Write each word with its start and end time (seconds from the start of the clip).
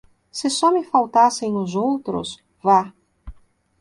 Se 0.31 0.49
só 0.49 0.71
me 0.71 0.83
faltassem 0.83 1.55
os 1.55 1.75
outros, 1.75 2.43
vá 2.63 2.91